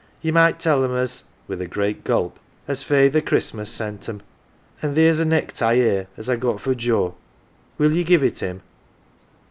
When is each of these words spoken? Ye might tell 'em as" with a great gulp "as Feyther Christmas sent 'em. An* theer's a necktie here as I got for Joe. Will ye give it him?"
Ye 0.23 0.31
might 0.31 0.59
tell 0.59 0.83
'em 0.83 0.95
as" 0.95 1.25
with 1.47 1.61
a 1.61 1.67
great 1.67 2.03
gulp 2.03 2.39
"as 2.67 2.81
Feyther 2.81 3.21
Christmas 3.21 3.69
sent 3.69 4.09
'em. 4.09 4.23
An* 4.81 4.95
theer's 4.95 5.19
a 5.19 5.25
necktie 5.25 5.75
here 5.75 6.07
as 6.17 6.27
I 6.27 6.37
got 6.37 6.59
for 6.59 6.73
Joe. 6.73 7.13
Will 7.77 7.91
ye 7.93 8.03
give 8.03 8.23
it 8.23 8.39
him?" 8.39 8.63